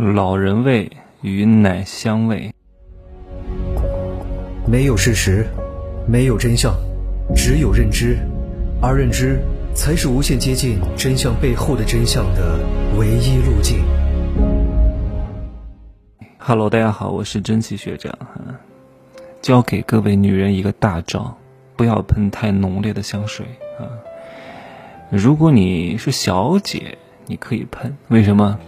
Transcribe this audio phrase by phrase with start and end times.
[0.00, 0.90] 老人味
[1.20, 2.50] 与奶香味。
[4.66, 5.46] 没有事实，
[6.08, 6.74] 没有真相，
[7.36, 8.16] 只有认知，
[8.80, 9.38] 而认知
[9.74, 12.58] 才是无限接近真相背后的真相的
[12.98, 13.84] 唯一路径。
[16.38, 18.40] Hello，大家好，我是真气学长哈，
[19.42, 21.36] 教给各位女人一个大招，
[21.76, 23.44] 不要喷太浓烈的香水
[23.78, 23.84] 啊。
[25.10, 26.96] 如果你是小姐，
[27.26, 28.58] 你可以喷，为什么？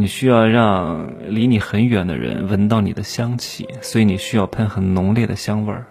[0.00, 5.84] 你需要让离你很远的人闻到你的香气，所以你需要喷很浓烈的香味儿，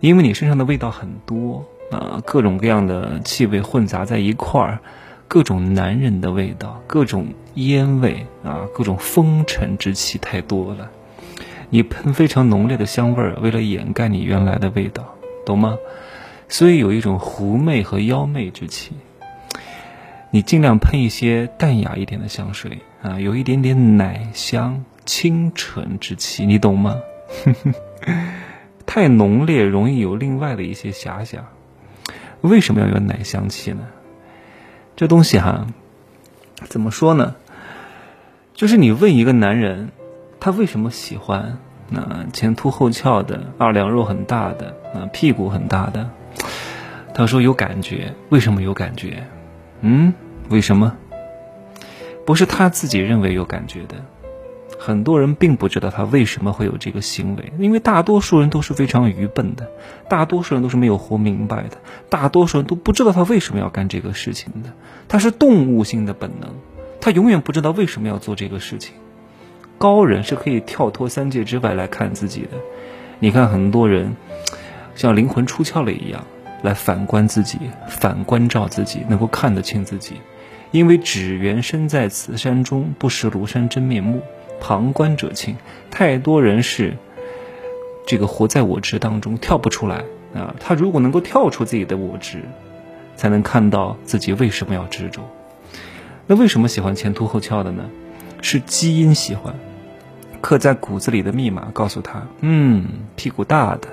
[0.00, 4.80] 因为你身上的味道很多啊，各种各样的气味混杂在一块儿，
[5.26, 10.90] 各种男人的味道，各种烟味啊，各种风尘之气太多了。
[11.70, 15.14] 你喷非常浓烈的香味儿，为了掩盖你原来的味道，
[15.46, 15.78] 懂吗？
[16.48, 18.92] 所以有一种狐媚和妖媚之气。
[20.30, 26.96] 你尽量喷一些淡雅一点的香水啊，有一点点奶香、清纯之气，你懂吗？
[28.86, 31.44] 太浓烈容易有另外的一些遐想。
[32.40, 33.80] 为什么要有奶香气呢？
[34.96, 35.66] 这东西哈，
[36.66, 37.34] 怎么说呢？
[38.54, 39.90] 就是你问一个男人，
[40.40, 41.58] 他为什么喜欢
[41.90, 46.08] 那前凸后翘的、二两肉很大的、啊屁股很大的？
[47.12, 48.14] 他说有感觉。
[48.30, 49.26] 为什么有感觉？
[49.82, 50.14] 嗯？
[50.48, 50.96] 为什么？
[52.24, 53.96] 不是他自己认为有感觉的，
[54.78, 59.70] 很多人并不知道他为什么会有这个行为，因为大多数人都是非常愚笨的，
[60.08, 61.76] 大多数人都是没有活明白的，
[62.08, 64.72] 大多数人都不知道他为什么要干这个事情的。
[65.06, 66.50] 他是动物性的本能，
[67.00, 68.94] 他永远不知道为什么要做这个事情。
[69.76, 72.50] 高人是可以跳脱三界之外来看自己的。
[73.18, 74.16] 你看很多人
[74.94, 76.24] 像灵魂出窍了一样，
[76.62, 77.58] 来反观自己，
[77.88, 80.14] 反观照自己，能够看得清自己。
[80.74, 84.20] 因为只缘身在此山中，不识庐山真面目。
[84.60, 85.56] 旁观者清，
[85.88, 86.94] 太多人是
[88.08, 90.02] 这个活在我执当中，跳不出来
[90.34, 90.52] 啊！
[90.58, 92.42] 他如果能够跳出自己的我执，
[93.14, 95.22] 才能看到自己为什么要执着。
[96.26, 97.88] 那为什么喜欢前凸后翘的呢？
[98.42, 99.54] 是基因喜欢，
[100.40, 102.84] 刻在骨子里的密码告诉他：嗯，
[103.14, 103.86] 屁股大的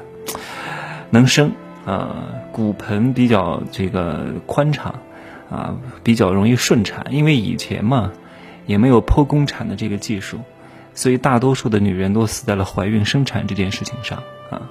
[1.12, 1.52] 能生
[1.86, 4.96] 啊，骨盆比较这个宽敞。
[5.52, 8.12] 啊，比较容易顺产，因为以前嘛，
[8.66, 10.40] 也没有剖宫产的这个技术，
[10.96, 14.18] 所以大多数的女人都死在了怀孕生产这件事情上
[14.50, 14.62] 啊。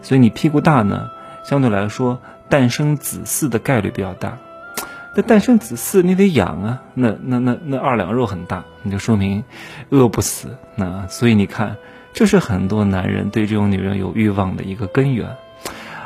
[0.00, 1.10] 所以你屁股大呢，
[1.44, 4.38] 相对来说诞生子嗣的概率比较大。
[5.14, 9.44] 那诞生子嗣你得养啊，那那那那二两肉很大，你就说明
[9.90, 10.56] 饿不死。
[10.74, 11.76] 那所以你看，
[12.14, 15.28] 这是很多男人对这种女人有欲望的一个根源。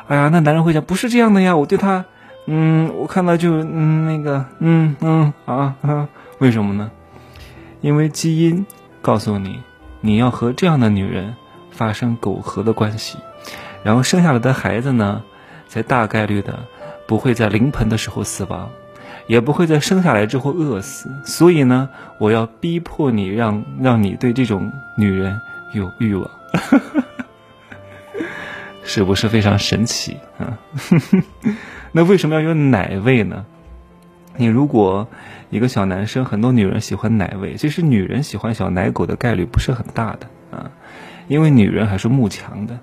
[0.09, 2.05] 哎呀，那男人会讲不是这样的呀，我对她。
[2.47, 6.09] 嗯，我看到就嗯那个嗯嗯啊啊，
[6.39, 6.91] 为什么呢？
[7.81, 8.65] 因为基因
[9.03, 9.61] 告诉你，
[10.01, 11.35] 你要和这样的女人
[11.71, 13.19] 发生苟合的关系，
[13.83, 15.23] 然后生下来的孩子呢，
[15.69, 16.61] 才大概率的
[17.07, 18.69] 不会在临盆的时候死亡，
[19.27, 21.11] 也不会在生下来之后饿死。
[21.25, 25.41] 所以呢，我要逼迫你，让让你对这种女人
[25.73, 26.31] 有欲望，
[28.87, 30.57] 是不是非常神奇啊？
[31.93, 33.45] 那为什么要有奶味呢？
[34.37, 35.07] 你如果
[35.51, 40.27] 一个小男生，很多女人喜欢奶味，其实女人喜欢小奶狗的概率不是很大的
[40.57, 40.71] 啊，
[41.27, 42.79] 因为女人还是慕强的。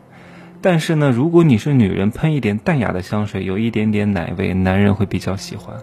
[0.64, 5.76] 但是呢，如果你是女人，喷一点淡雅的香水，有一点点奶味，男人会比较喜欢。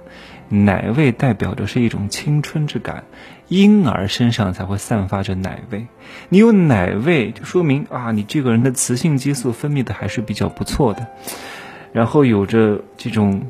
[0.48, 3.04] 奶味代表着是一种青春之感，
[3.48, 5.86] 婴儿身上才会散发着奶味。
[6.30, 11.06] 你有奶味，就说明啊，你这个人的雌性激素分泌的还是比较不错的。
[11.92, 13.42] 然后有着这种，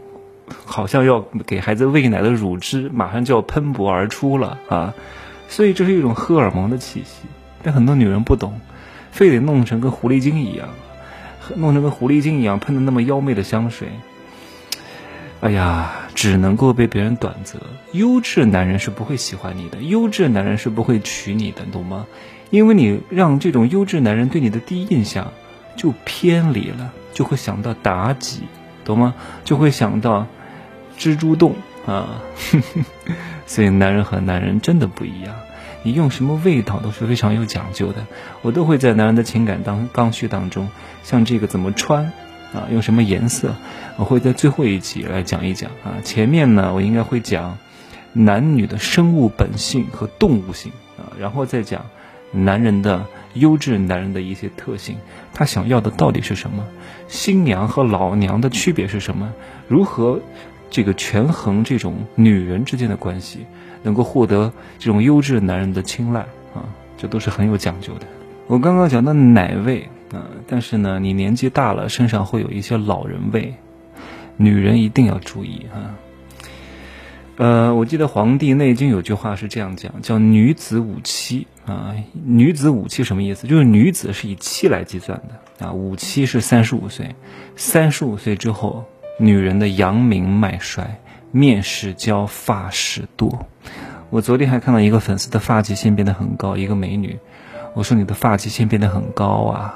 [0.64, 4.94] 好像要给孩子喂奶的乳汁，马上就要喷薄而出了啊！
[5.48, 7.28] 所以这是一种荷尔蒙的气息。
[7.62, 8.60] 但很多女人不懂，
[9.12, 10.70] 非得弄成跟狐狸精一样，
[11.56, 13.88] 弄成跟狐狸精一样喷的那么妖媚的香水。
[15.40, 17.58] 哎呀，只能够被别人短择。
[17.92, 22.06] 优质男人是不会喜欢你的，优质男人是不会娶你的，懂吗？
[22.50, 25.32] 因为你让这种优质男人对你的第一印象
[25.76, 26.92] 就偏离了。
[27.12, 28.42] 就会想到妲己，
[28.84, 29.14] 懂吗？
[29.44, 30.26] 就会想到
[30.98, 31.54] 蜘蛛洞
[31.86, 32.22] 啊，
[33.46, 35.34] 所以男人和男人真的不一样。
[35.82, 38.06] 你用什么味道都是非常有讲究的。
[38.42, 40.68] 我都会在男人的情感当刚需当中，
[41.02, 42.12] 像这个怎么穿
[42.52, 43.54] 啊，用什么颜色，
[43.96, 46.02] 我会在最后一集来讲一讲啊。
[46.04, 47.58] 前面呢，我应该会讲
[48.12, 51.86] 男女的生物本性和动物性啊，然后再讲
[52.32, 53.06] 男人的。
[53.34, 54.96] 优质男人的一些特性，
[55.32, 56.66] 他想要的到底是什么？
[57.06, 59.32] 新娘和老娘的区别是什么？
[59.68, 60.18] 如何
[60.70, 63.40] 这个权衡这种女人之间的关系？
[63.82, 66.20] 能够获得这种优质男人的青睐
[66.54, 66.68] 啊，
[66.98, 68.06] 这都是很有讲究的。
[68.46, 73.54] 我刚刚讲的奶味啊，但是呢，你年纪大了，身上会有一些老人味，
[74.36, 75.96] 女人一定要注意啊。
[77.36, 83.46] 呃，我记得《黄帝内经》有句话是这样讲，叫“女子五七”啊，“女子五七”什么意思？
[83.46, 87.14] 就是女子是以七来计算的啊，五七是三十五岁，
[87.56, 88.84] 三十五岁之后，
[89.20, 90.98] 女人的阳明脉衰，
[91.30, 93.38] 面始焦，发始堕。
[94.08, 97.18] 我昨天还看到一个粉丝的发际线变得很高，一个美女，
[97.74, 99.74] 我说你的发际线变得很高啊，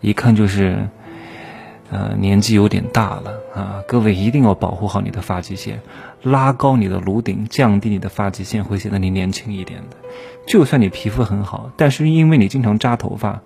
[0.00, 0.88] 一看就是。
[1.92, 5.80] 呃，年纪有点大了啊，各位一定要保护好你的发际线，
[6.22, 9.96] 拉高你的颅顶，降低你的发际线，会显得你年轻一点的。
[10.46, 13.40] 就算你皮肤很好，但是因为你经常扎头发，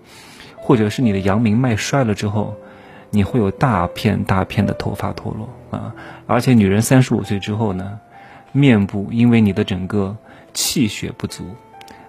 [0.56, 2.54] 或者是你的阳明脉衰了之后，
[3.14, 5.94] 你会有大片大片的头发脱落啊。
[6.26, 7.98] 而且女人三十五岁之后呢，
[8.52, 10.16] 面部因为你的整个
[10.52, 11.44] 气血不足，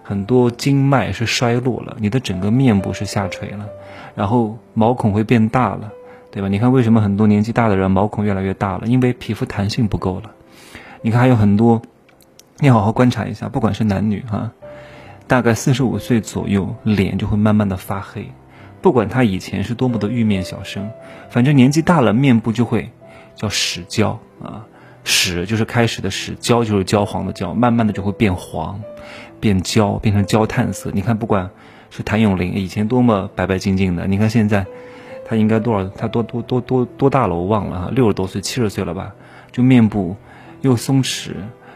[0.03, 3.65] 很多经脉是衰落了，你的整个面部是下垂了，
[4.15, 5.91] 然后毛孔会变大了。
[6.31, 6.49] 对吧？
[6.49, 8.87] 你看，为什么很多年纪大的人毛孔越来越大了？
[8.87, 10.31] 因为皮肤弹性不够了。
[11.01, 11.81] 你看，还有很多，
[12.59, 14.51] 你好好观察一下，不管是男女哈，
[15.27, 18.29] 大概四十五岁左右，脸就会慢慢的发黑。
[18.85, 20.91] 不管他以前是多么的玉面小生，
[21.31, 22.91] 反正年纪大了，面部就会
[23.33, 24.67] 叫始焦啊，
[25.03, 28.79] 始就是开始的始，焦就是焦黄的焦，慢慢的就会变黄，
[29.39, 30.91] 变焦，变成焦炭色。
[30.93, 31.49] 你看，不管
[31.89, 34.67] 是谭咏麟以前多么白白净净的，你看现在。
[35.27, 35.89] 他应该多少？
[35.97, 37.33] 他多多多多多大了？
[37.33, 39.15] 我忘了哈，六十多岁，七十岁了吧？
[39.51, 40.15] 就面部
[40.61, 41.31] 又松弛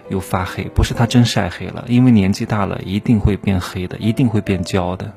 [0.10, 5.12] 又发黑，不是他真晒黑了，因为年纪大了一定会变黑的，一定会变焦的。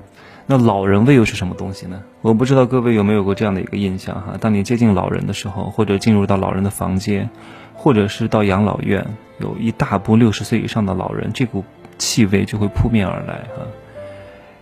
[0.47, 2.03] 那老人味又是什么东西呢？
[2.21, 4.37] 我不知道各位有没有过这样的一个印象哈？
[4.41, 7.31] 当你接近老人的时候，或者进入到老人的房间，
[7.75, 9.07] 或者是到养老院，
[9.39, 11.65] 有一大波六十岁以上的老人，这股
[11.99, 13.67] 气味就会扑面而来哈。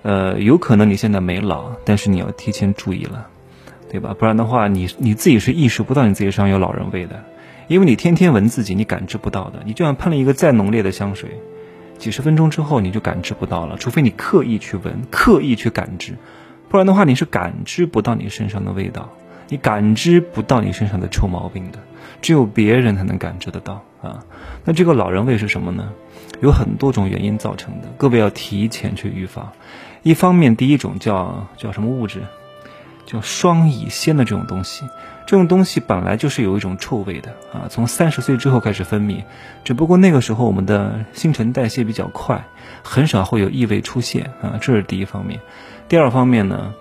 [0.03, 3.29] 呃，有可能你现在没老，但是你要提前注意了。
[3.93, 4.15] 对吧？
[4.17, 7.25] 不然的话，你你自己是意识不到你自己身上有老人味的，
[7.67, 9.59] 因为你天天闻自己，你感知不到的。
[9.65, 11.41] 你就算喷了一个再浓烈的香水，
[12.01, 16.17] 几十分钟之后你就感知不到了，除非你刻意去闻，刻意去感知，
[16.71, 19.11] 不然的话你是感知不到你身上的味道，
[19.49, 21.79] 你感知不到你身上的臭毛病的，
[22.23, 24.25] 只有别人才能感知得到啊。
[24.65, 25.93] 那这个老人味是什么呢？
[26.41, 29.53] 有很多种原因造成的，各位要提前去预防。
[30.03, 32.23] 一方面，第一种叫叫什么物质？
[33.11, 34.89] 叫双乙酰的这种东西，
[35.27, 39.25] 这种东西本来就是有一种臭味的啊，从三十岁之后开始分泌，
[39.65, 42.47] 只不过那个时候我们的新陈代谢比较快，
[42.85, 45.41] 很少会有异味出现啊，这是第一方面。
[45.89, 46.73] 第二方面呢，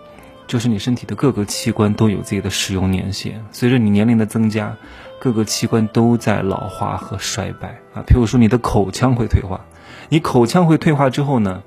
[0.45, 4.75] 就是你身体的各个器官都有自己的使用年限，随着你年龄的增加，
[5.19, 8.05] 各个器官都在老化和衰败啊。
[8.05, 9.61] 譬如说你的口腔会退化，
[10.09, 11.63] 你口腔会退化之后呢，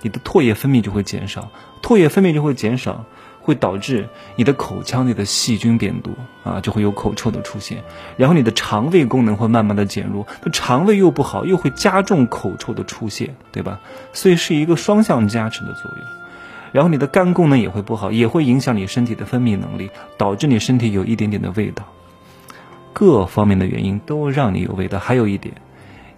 [0.00, 1.50] 你的唾液分泌就会减少，
[1.82, 3.04] 唾液分泌就会减少。
[3.48, 4.06] 会导致
[4.36, 6.12] 你的口腔内的细菌变多
[6.44, 7.82] 啊，就会有口臭的出现，
[8.18, 13.80] 然后你的肠胃功能会慢慢的减弱，那肠胃又不好，又会加重口臭的出现，对吧？
[14.12, 16.00] 所以是一个双向加持的作用。
[16.72, 21.86] 然后你的肝功能也会不好，也会影响你身体的分泌能力，导致你身体有一点点的味道。
[22.92, 24.98] 各方面的原因都让你有味道。
[24.98, 25.54] 还有一点，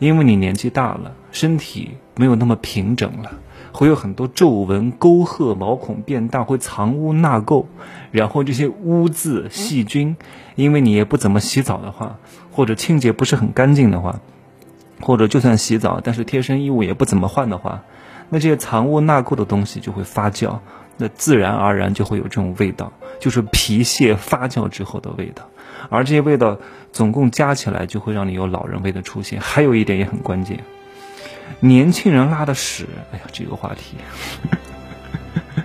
[0.01, 3.31] 因为你年纪大了，身体没有那么平整了。
[3.73, 7.67] 会有很多皱纹、沟壑，毛孔变大，会藏污纳垢，
[8.11, 10.17] 然后这些污渍、细菌，
[10.55, 12.19] 因为你也不怎么洗澡的话，
[12.53, 14.21] 或者清洁不是很干净的话，
[15.01, 17.83] 或者就算洗澡，但是贴身衣物也不怎么换的话，
[18.29, 20.59] 那这些藏污纳垢的东西就会发酵，
[20.97, 25.45] 那自然而然就会有这种味道，就是皮屑发酵之后的味道，
[25.89, 26.59] 而这些味道
[26.93, 29.41] 总共加起来就会让你有老人味的出现。
[29.41, 30.59] 还有一点也很关键。
[31.59, 33.97] 年轻人拉的屎，哎呀，这个话题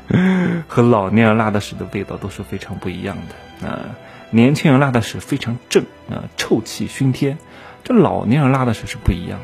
[0.68, 3.18] 和老年人拉的屎的味道都是非常不一样
[3.62, 3.96] 的啊。
[4.32, 7.38] 年轻人拉的屎非常正啊，臭气熏天；
[7.84, 9.40] 这老年人拉的屎是不一样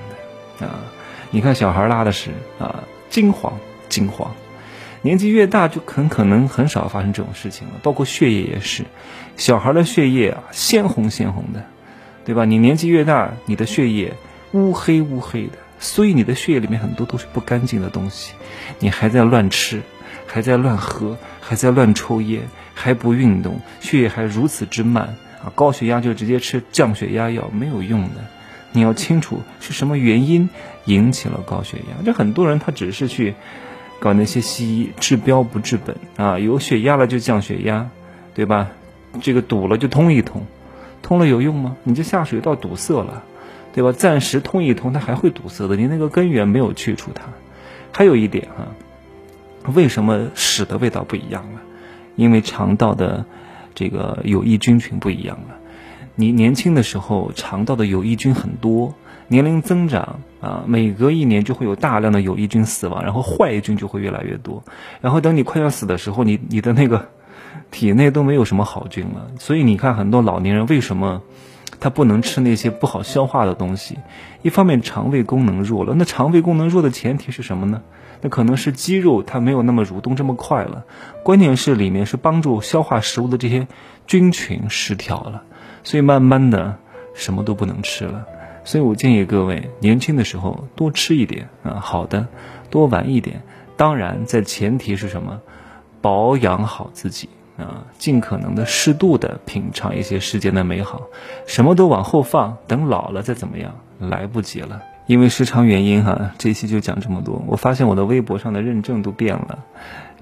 [0.60, 0.80] 的啊。
[1.30, 4.34] 你看小孩拉的屎啊，金黄金黄，
[5.02, 7.76] 年纪越大就很可能很少发生这种事情了。
[7.84, 8.84] 包括血液也是，
[9.38, 11.64] 小孩的血液啊，鲜红鲜红的，
[12.26, 12.44] 对吧？
[12.44, 14.14] 你年纪越大，你的血液
[14.52, 15.58] 乌黑乌黑的。
[15.82, 18.34] 所以你的血液里面很多都是不干净的东西，
[18.80, 19.82] 你还在乱吃，
[20.28, 22.44] 还在乱喝，还在乱抽烟，
[22.76, 25.52] 还不运动，血液还如此之慢啊！
[25.56, 28.24] 高血压就直接吃降血压药没有用的，
[28.72, 30.50] 你要清楚是什么原因
[30.86, 32.06] 引起了高血压。
[32.06, 33.34] 这很多人他只是去
[34.00, 37.90] 搞那些西医治标不治本啊，有血压了就降血压，
[38.36, 38.70] 对吧？
[39.20, 40.46] 这个堵了就通一通，
[41.02, 41.76] 通了有用吗？
[41.84, 43.24] 你这下水道堵塞了。
[43.74, 43.92] 对吧？
[43.92, 45.76] 暂时通一通，它还会堵塞的。
[45.76, 47.24] 你那个根源没有去除它。
[47.94, 48.68] 还有一点哈，
[49.74, 51.62] 为什么屎的味道不一样了？
[52.16, 53.26] 因为肠道的
[53.74, 55.56] 这个有益菌群不一样了。
[56.16, 58.94] 你年轻的时候肠道的有益菌很多，
[59.30, 64.64] 年龄增长啊，每隔一年就会有大量的有益菌死亡，然后坏菌就会越来越多。
[65.00, 67.08] 然后等你快要死的时候，你你的那个
[67.72, 69.32] 体内都没有什么好菌了。
[69.40, 71.22] 所以你看很多老年人为什么？
[71.82, 73.98] 他不能吃那些不好消化的东西，
[74.44, 77.82] 一方面肠胃功能弱了，那肠胃功能弱的前提是什么呢？
[78.22, 80.86] 那可能是肌肉它没有那么蠕动这么快了，
[81.24, 83.68] 关键是里面是帮助消化食物的这些
[84.06, 85.44] 菌群失调了，
[85.84, 86.78] 所以慢慢的
[87.16, 88.26] 什么都不能吃了。
[88.64, 92.28] 所以我建议各位年轻的时候多吃一点啊，好的，
[92.70, 93.42] 多玩一点，
[93.76, 95.42] 当然在前提是什么，
[96.00, 97.28] 保养好自己。
[97.62, 101.02] 啊，尽可能的适度的品尝一些世间的美好，
[101.46, 104.82] 什么都往后放，等老了再怎么样，来不及了。
[105.08, 107.44] 因为时长原因哈，这期就讲这么多。
[107.48, 109.60] 我发现我的微博上的认证都变了，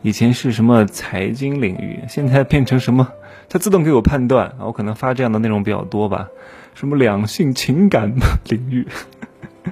[0.01, 3.07] 以前是什么财经领域，现在变成什么，
[3.47, 6.27] 它自动给我判断啊，我可能发这样的内容比较多吧，
[6.73, 8.13] 什么两性情感
[8.45, 8.87] 领域。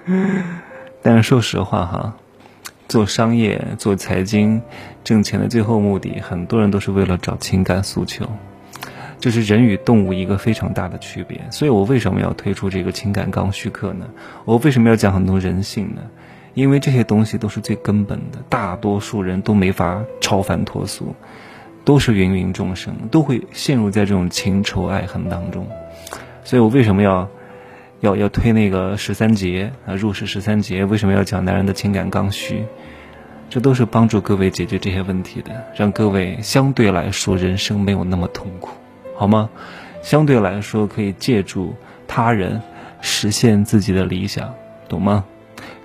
[1.02, 2.16] 但是说实话哈。
[2.88, 4.62] 做商业、做财经，
[5.03, 8.25] 挣钱的最后目的，很多人都是为了找情感诉求，
[9.20, 11.41] 这是人与动物一个非常大的区别。
[11.51, 14.06] 所以我为什么要推出这个情感刚需课呢？
[14.46, 16.01] 我为什么要讲很多人性呢？
[16.53, 21.13] 因为这些东西都是最根本的，大多数人都没法超凡脱俗，
[21.84, 25.67] 都是芸芸众生，都会陷入在这种情仇爱恨当中。
[26.44, 27.29] 所以我为什么要？
[28.00, 32.63] 要要推那个十三节啊，入世十三节，为什么要讲男人的情感刚需？
[33.50, 38.72] 这都是帮助各位解决这些问题的，让各位相对来说人生没有那么痛苦，
[39.16, 39.50] 好吗？
[40.01, 41.74] 相对来说可以借助
[42.08, 42.62] 他人
[43.01, 44.54] 实现自己的理想，
[44.89, 45.24] 懂吗？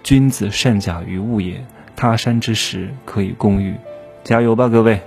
[0.02, 1.64] 君子善假于物也，
[1.94, 3.76] 他山之石可以攻玉，
[4.24, 5.00] 加油吧，各位！